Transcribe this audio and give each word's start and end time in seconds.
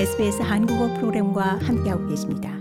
SBS 0.00 0.40
한국어 0.40 0.94
프로그램과 0.94 1.58
함께하고 1.58 2.08
계십니다. 2.08 2.56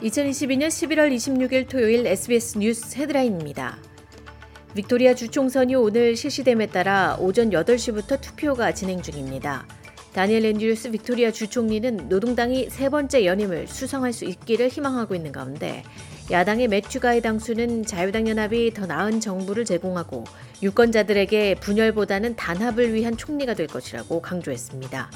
(2022년 0.00 0.68
11월 0.68 1.12
26일) 1.12 1.68
토요일 1.68 2.06
SBS 2.06 2.58
뉴스 2.58 2.96
헤드라인입니다. 2.96 3.76
빅토리아 4.76 5.16
주총선이 5.16 5.74
오늘 5.74 6.14
실시됨에 6.14 6.66
따라 6.68 7.16
오전 7.18 7.50
8시부터 7.50 8.20
투표가 8.20 8.74
진행 8.74 9.02
중입니다. 9.02 9.66
다니엘 10.12 10.44
앤드류스 10.44 10.92
빅토리아 10.92 11.32
주총리는 11.32 12.08
노동당이 12.08 12.70
세 12.70 12.90
번째 12.90 13.24
연임을 13.24 13.66
수성할 13.66 14.12
수 14.12 14.24
있기를 14.24 14.68
희망하고 14.68 15.16
있는 15.16 15.32
가운데 15.32 15.82
야당의 16.30 16.68
매튜 16.68 17.00
가이 17.00 17.20
당수는 17.20 17.84
자유당 17.84 18.28
연합이 18.28 18.72
더 18.72 18.86
나은 18.86 19.20
정부를 19.20 19.64
제공하고 19.64 20.24
유권자들에게 20.62 21.56
분열보다는 21.56 22.36
단합을 22.36 22.94
위한 22.94 23.16
총리가 23.16 23.54
될 23.54 23.66
것이라고 23.66 24.22
강조했습니다. 24.22 25.10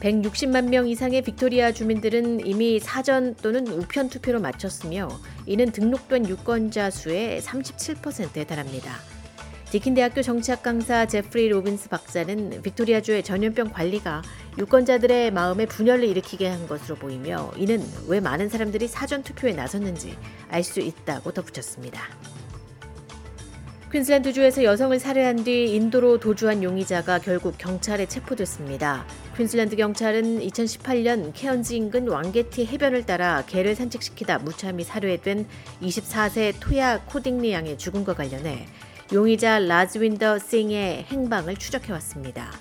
160만 0.00 0.68
명 0.68 0.88
이상의 0.88 1.22
빅토리아 1.22 1.72
주민들은 1.72 2.46
이미 2.46 2.78
사전 2.80 3.34
또는 3.36 3.66
우편 3.66 4.08
투표를 4.08 4.40
마쳤으며 4.40 5.08
이는 5.46 5.70
등록된 5.70 6.28
유권자 6.28 6.90
수의 6.90 7.40
37%에 7.40 8.44
달합니다. 8.44 9.17
디킨 9.70 9.92
대학교 9.92 10.22
정치학 10.22 10.62
강사 10.62 11.04
제프리 11.04 11.50
로빈스 11.50 11.90
박사는 11.90 12.62
빅토리아주의 12.62 13.22
전염병 13.22 13.70
관리가 13.70 14.22
유권자들의 14.56 15.30
마음에 15.30 15.66
분열을 15.66 16.04
일으키게 16.04 16.48
한 16.48 16.66
것으로 16.66 16.96
보이며 16.96 17.52
이는 17.54 17.84
왜 18.06 18.18
많은 18.18 18.48
사람들이 18.48 18.88
사전 18.88 19.22
투표에 19.22 19.52
나섰는지 19.52 20.16
알 20.48 20.64
수 20.64 20.80
있다고 20.80 21.32
덧붙였습니다. 21.32 22.00
퀸슬랜드주에서 23.92 24.64
여성을 24.64 24.98
살해한 24.98 25.44
뒤 25.44 25.74
인도로 25.74 26.18
도주한 26.18 26.62
용의자가 26.62 27.18
결국 27.20 27.56
경찰에 27.58 28.06
체포됐습니다. 28.06 29.06
퀸슬랜드 29.36 29.76
경찰은 29.76 30.40
2018년 30.40 31.32
케언즈 31.34 31.74
인근 31.74 32.08
왕게티 32.08 32.66
해변을 32.66 33.04
따라 33.06 33.44
개를 33.46 33.74
산책시키다 33.74 34.38
무참히 34.38 34.84
살해된 34.84 35.46
24세 35.82 36.54
토야 36.60 37.00
코딩리 37.04 37.52
양의 37.52 37.78
죽음과 37.78 38.14
관련해 38.14 38.66
용의자 39.10 39.60
라즈윈더 39.60 40.38
싱의 40.38 41.04
행방을 41.04 41.56
추적해왔습니다. 41.56 42.52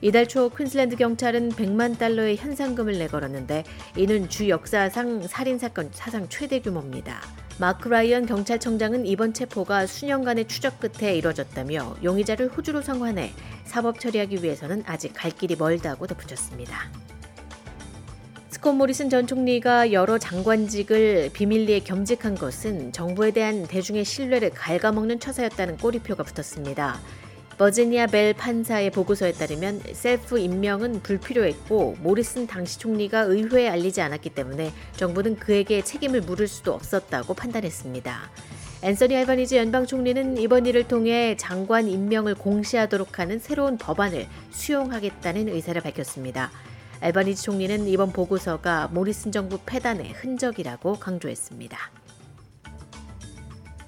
이달 0.00 0.26
초 0.26 0.48
퀸슬랜드 0.48 0.96
경찰은 0.96 1.50
100만 1.50 1.96
달러의 1.96 2.36
현상금을 2.36 2.98
내걸었는데 2.98 3.62
이는 3.96 4.28
주 4.28 4.48
역사상 4.48 5.28
살인사건 5.28 5.90
사상 5.92 6.28
최대 6.28 6.60
규모입니다. 6.60 7.20
마크 7.60 7.88
라이언 7.88 8.26
경찰청장은 8.26 9.06
이번 9.06 9.32
체포가 9.32 9.86
수년간의 9.86 10.48
추적 10.48 10.80
끝에 10.80 11.16
이뤄졌다며 11.16 11.98
용의자를 12.02 12.48
호주로 12.48 12.82
송환해 12.82 13.32
사법 13.64 14.00
처리하기 14.00 14.42
위해서는 14.42 14.82
아직 14.84 15.12
갈 15.14 15.30
길이 15.30 15.54
멀다고 15.54 16.08
덧붙였습니다. 16.08 16.90
스콧 18.68 18.76
모리슨 18.76 19.08
전 19.08 19.26
총리가 19.26 19.92
여러 19.92 20.18
장관직을 20.18 21.30
비밀리에 21.32 21.80
겸직한 21.80 22.34
것은 22.34 22.92
정부에 22.92 23.30
대한 23.30 23.66
대중의 23.66 24.04
신뢰를 24.04 24.50
갉아먹는 24.50 25.20
처사였다는 25.20 25.78
꼬리표가 25.78 26.22
붙었습니다. 26.22 27.00
버지니아 27.56 28.08
벨 28.08 28.34
판사의 28.34 28.90
보고서에 28.90 29.32
따르면 29.32 29.80
셀프 29.92 30.38
임명은 30.38 31.02
불필요했고 31.02 31.96
모리슨 32.02 32.46
당시 32.46 32.78
총리가 32.78 33.22
의회에 33.22 33.70
알리지 33.70 34.02
않았기 34.02 34.30
때문에 34.30 34.70
정부는 34.96 35.36
그에게 35.36 35.82
책임을 35.82 36.20
물을 36.20 36.46
수도 36.46 36.74
없었다고 36.74 37.32
판단했습니다. 37.32 38.30
앤서니 38.82 39.16
알바니즈 39.16 39.54
연방 39.54 39.86
총리는 39.86 40.36
이번 40.36 40.66
일을 40.66 40.86
통해 40.86 41.36
장관 41.38 41.88
임명을 41.88 42.34
공시하도록 42.34 43.18
하는 43.18 43.38
새로운 43.38 43.78
법안을 43.78 44.26
수용하겠다는 44.50 45.48
의사를 45.48 45.80
밝혔습니다. 45.80 46.50
알바니즈 47.00 47.42
총리는 47.42 47.86
이번 47.86 48.12
보고서가 48.12 48.88
모리슨 48.88 49.30
정부 49.30 49.58
폐단의 49.64 50.12
흔적이라고 50.12 50.94
강조했습니다. 50.94 51.78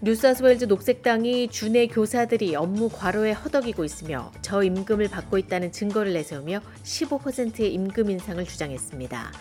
뉴사우스웨일즈 0.02 0.64
녹색당이 0.64 1.48
주내 1.48 1.86
교사들이 1.86 2.56
업무 2.56 2.88
과로에 2.88 3.32
허덕이고 3.32 3.84
있으며 3.84 4.32
저임금을 4.40 5.08
받고 5.08 5.36
있다는 5.36 5.72
증거를 5.72 6.14
내세우며 6.14 6.60
15%의 6.84 7.74
임금 7.74 8.10
인상을 8.10 8.42
주장했습니다. 8.44 9.32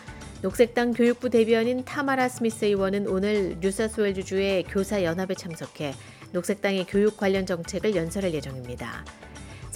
녹색당 0.41 0.93
교육부 0.93 1.29
대변인 1.29 1.85
타마라 1.85 2.27
스미스 2.27 2.65
의원은 2.65 3.07
오늘 3.07 3.57
뉴사스웨일즈주의 3.61 4.63
교사연합에 4.63 5.35
참석해 5.35 5.93
녹색당의 6.31 6.87
교육 6.87 7.17
관련 7.17 7.45
정책을 7.45 7.95
연설할 7.95 8.33
예정입니다. 8.33 9.05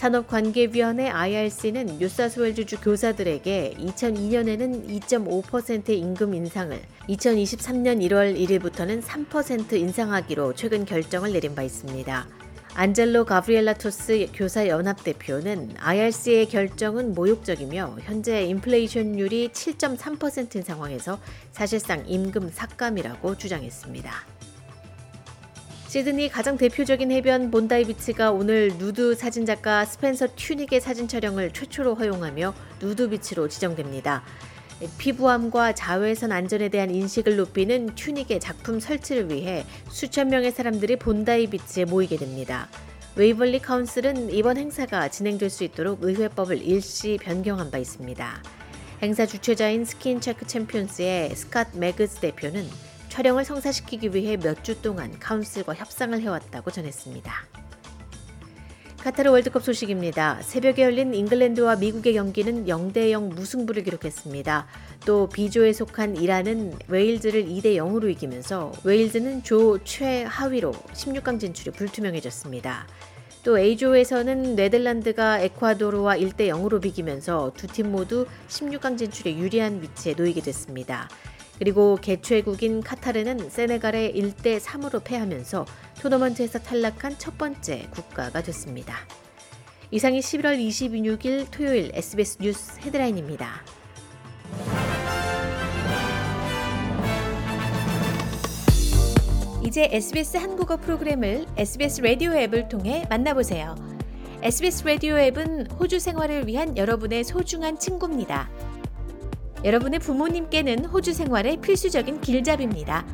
산업관계위원회 0.04 1.08
IRC는 1.08 1.98
뉴사스웨일즈주 1.98 2.82
교사들에게 2.82 3.76
2002년에는 3.80 5.00
2.5%의 5.00 5.98
임금 5.98 6.34
인상을 6.34 6.78
2023년 7.08 8.02
1월 8.10 8.38
1일부터는 8.38 9.02
3% 9.02 9.72
인상하기로 9.80 10.56
최근 10.56 10.84
결정을 10.84 11.32
내린 11.32 11.56
바 11.56 11.64
있습니다. 11.64 12.28
안젤로 12.76 13.24
가브리엘라 13.24 13.76
토스 13.76 14.28
교사 14.34 14.68
연합 14.68 15.02
대표는 15.06 15.76
IRC의 15.80 16.50
결정은 16.50 17.14
모욕적이며 17.14 18.00
현재 18.02 18.44
인플레이션율이 18.44 19.52
7.3%인 19.54 20.64
상황에서 20.64 21.18
사실상 21.54 22.04
임금 22.06 22.50
삭감이라고 22.50 23.38
주장했습니다. 23.38 24.43
시드니 25.94 26.30
가장 26.30 26.58
대표적인 26.58 27.12
해변 27.12 27.52
본다이 27.52 27.86
비치가 27.86 28.32
오늘 28.32 28.70
누드 28.80 29.14
사진작가 29.14 29.86
스펜서 29.86 30.30
튜닉의 30.36 30.82
사진 30.82 31.08
촬영을 31.08 31.54
최초로 31.54 31.94
허용하며 31.94 32.56
누드 32.82 33.12
비치로 33.12 33.48
지정됩니다. 33.48 34.24
피부암과 34.98 35.76
자외선 35.76 36.32
안전에 36.32 36.70
대한 36.70 36.90
인식을 36.90 37.36
높이는 37.36 37.94
튜닉의 37.94 38.40
작품 38.40 38.80
설치를 38.80 39.30
위해 39.30 39.68
수천 39.92 40.30
명의 40.30 40.52
사람들이 40.52 40.96
본다이 40.96 41.46
비치에 41.46 41.86
모이게 41.86 42.18
됩니다. 42.18 42.70
웨이벌리 43.16 43.60
카운슬은 43.60 44.34
이번 44.34 44.58
행사가 44.58 45.10
진행될 45.10 45.52
수 45.52 45.64
있도록 45.64 46.00
의회법을 46.02 46.64
일시 46.64 47.20
변경한 47.22 47.70
바 47.70 47.78
있습니다. 47.78 48.42
행사 49.04 49.28
주최자인 49.28 49.86
스킨체크 49.86 50.48
챔피언스의 50.48 51.30
스캇 51.36 51.78
매그스 51.78 52.20
대표는 52.20 52.68
촬영을 53.14 53.46
성사시키기 53.46 54.16
위해 54.16 54.38
몇 54.38 54.64
주 54.64 54.82
동안 54.82 55.20
council과 55.20 55.76
협상을 55.76 56.20
해왔다고 56.20 56.72
전했습니다. 56.72 57.32
카타르 59.04 59.30
월드컵 59.30 59.62
소식입니다. 59.64 60.42
새벽에 60.42 60.82
열린 60.82 61.14
잉글랜드와 61.14 61.76
미국의 61.76 62.14
경기는 62.16 62.66
0대0 62.66 63.36
무승부를 63.36 63.84
기록했습니다. 63.84 64.66
또 65.06 65.30
B조에 65.30 65.74
속한 65.74 66.16
이란은 66.16 66.80
웨일즈를 66.88 67.46
2대 67.46 67.76
0으로 67.76 68.10
이기면서 68.10 68.72
웨일즈는 68.84 69.44
조 69.44 69.78
최하위로 69.84 70.72
16강 70.72 71.40
진출이 71.40 71.70
불투명해졌습니다. 71.78 72.88
또 73.44 73.60
A조에서는 73.60 74.56
네덜란드가 74.56 75.40
에콰도르와 75.42 76.18
1대 76.18 76.48
0으로 76.48 76.82
비기면서 76.82 77.52
두 77.58 77.68
팀 77.68 77.92
모두 77.92 78.26
16강 78.48 78.98
진출에 78.98 79.38
유리한 79.38 79.84
위치에 79.84 80.16
놓이게 80.18 80.42
됐습니다. 80.42 81.10
그리고 81.60 81.98
개최국인 82.02 82.82
카타르는 82.82 83.50
세네갈에 83.50 84.14
1대 84.14 84.60
3으로 84.60 85.04
패하면서 85.04 85.66
토너먼트에서 86.02 86.60
탈락한 86.60 87.18
첫 87.18 87.38
번째 87.38 87.88
국가가 87.92 88.42
됐습니다. 88.42 88.96
이상이 89.92 90.20
11월 90.20 90.58
26일 90.58 91.48
토요일 91.52 91.92
SBS 91.94 92.38
뉴스 92.42 92.80
헤드라인입니다. 92.80 93.62
이제 99.66 99.88
SBS 99.92 100.38
한국어 100.38 100.78
프로그램을 100.78 101.46
SBS 101.58 102.02
라디오 102.02 102.34
앱을 102.34 102.70
통해 102.70 103.06
만나보세요. 103.10 103.76
SBS 104.42 104.84
라디오 104.86 105.18
앱은 105.18 105.72
호주 105.72 106.00
생활을 106.00 106.48
위한 106.48 106.76
여러분의 106.76 107.24
소중한 107.24 107.80
친구입니다. 107.80 108.50
여러분의 109.64 110.00
부모님께는 110.00 110.86
호주 110.86 111.14
생활의 111.14 111.58
필수적인 111.58 112.22
길잡이입니다. 112.22 113.06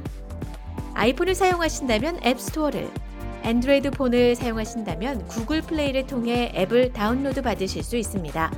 아이폰을 0.93 1.35
사용하신다면 1.35 2.19
앱스토어를, 2.25 2.89
안드로이드 3.43 3.91
폰을 3.91 4.35
사용하신다면 4.35 5.27
구글 5.27 5.61
플레이를 5.61 6.07
통해 6.07 6.51
앱을 6.55 6.93
다운로드 6.93 7.41
받으실 7.41 7.83
수 7.83 7.95
있습니다. 7.95 8.51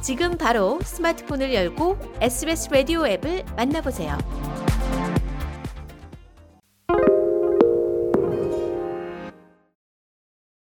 지금 0.00 0.36
바로 0.36 0.78
스마트폰을 0.82 1.52
열고 1.52 1.98
SBS 2.20 2.70
라디오 2.70 3.06
앱을 3.06 3.44
만나보세요. 3.56 4.16